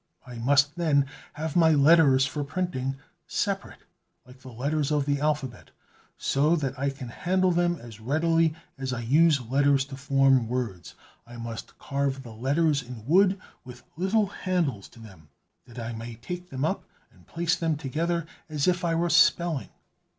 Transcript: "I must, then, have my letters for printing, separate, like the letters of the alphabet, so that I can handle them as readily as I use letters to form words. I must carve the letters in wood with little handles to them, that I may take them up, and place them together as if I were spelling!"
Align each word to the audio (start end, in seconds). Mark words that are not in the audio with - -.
"I 0.25 0.39
must, 0.39 0.77
then, 0.77 1.05
have 1.33 1.55
my 1.55 1.73
letters 1.73 2.25
for 2.25 2.43
printing, 2.43 2.95
separate, 3.27 3.83
like 4.25 4.39
the 4.39 4.51
letters 4.51 4.89
of 4.91 5.05
the 5.05 5.19
alphabet, 5.21 5.69
so 6.17 6.55
that 6.55 6.73
I 6.79 6.89
can 6.89 7.09
handle 7.09 7.51
them 7.51 7.75
as 7.75 7.99
readily 7.99 8.55
as 8.79 8.93
I 8.93 9.01
use 9.01 9.41
letters 9.41 9.85
to 9.85 9.95
form 9.95 10.47
words. 10.47 10.95
I 11.27 11.37
must 11.37 11.77
carve 11.77 12.23
the 12.23 12.33
letters 12.33 12.81
in 12.81 13.05
wood 13.05 13.39
with 13.63 13.83
little 13.95 14.25
handles 14.25 14.87
to 14.89 14.99
them, 14.99 15.29
that 15.67 15.77
I 15.77 15.93
may 15.93 16.15
take 16.15 16.49
them 16.49 16.65
up, 16.65 16.83
and 17.11 17.27
place 17.27 17.55
them 17.55 17.75
together 17.77 18.25
as 18.49 18.67
if 18.67 18.83
I 18.83 18.95
were 18.95 19.07
spelling!" 19.11 19.69